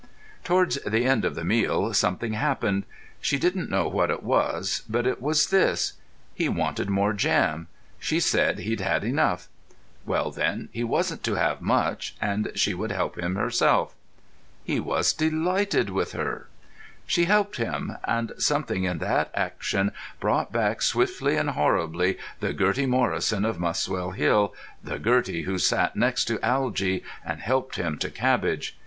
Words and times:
Towards 0.43 0.77
the 0.83 1.05
end 1.05 1.25
of 1.25 1.35
the 1.35 1.43
meal 1.43 1.93
something 1.93 2.33
happened. 2.33 2.85
She 3.19 3.37
didn't 3.37 3.69
know 3.69 3.87
what 3.87 4.09
it 4.09 4.23
was, 4.23 4.81
but 4.89 5.05
it 5.05 5.21
was 5.21 5.51
this. 5.51 5.93
He 6.33 6.49
wanted 6.49 6.89
more 6.89 7.13
jam; 7.13 7.67
she 7.99 8.19
said 8.19 8.57
he'd 8.57 8.79
had 8.79 9.03
enough. 9.03 9.47
Well, 10.03 10.31
then, 10.31 10.69
he 10.71 10.83
wasn't 10.83 11.23
to 11.25 11.35
have 11.35 11.61
much, 11.61 12.15
and 12.19 12.51
she 12.55 12.73
would 12.73 12.91
help 12.91 13.15
him 13.19 13.35
herself. 13.35 13.93
He 14.63 14.79
was 14.79 15.13
delighted 15.13 15.91
with 15.91 16.13
her. 16.13 16.47
She 17.05 17.25
helped 17.25 17.57
him... 17.57 17.95
and 18.03 18.31
something 18.39 18.85
in 18.85 18.97
that 18.97 19.29
action 19.35 19.91
brought 20.19 20.51
back 20.51 20.81
swiftly 20.81 21.35
and 21.35 21.51
horribly 21.51 22.17
the 22.39 22.53
Gertie 22.53 22.87
Morrison 22.87 23.45
of 23.45 23.59
Muswell 23.59 24.13
Hill, 24.15 24.55
the 24.83 24.97
Gertie 24.97 25.43
who 25.43 25.59
sat 25.59 25.95
next 25.95 26.25
to 26.25 26.41
Algy 26.43 27.03
and 27.23 27.39
helped 27.39 27.75
him 27.75 27.99
to 27.99 28.09
cabbage. 28.09 28.75